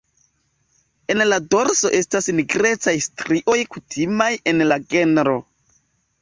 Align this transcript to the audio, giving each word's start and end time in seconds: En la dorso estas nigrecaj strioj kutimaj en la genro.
En 1.13 1.19
la 1.31 1.37
dorso 1.55 1.91
estas 1.97 2.29
nigrecaj 2.39 2.95
strioj 3.09 3.59
kutimaj 3.77 4.31
en 4.53 4.65
la 4.73 4.81
genro. 4.95 5.37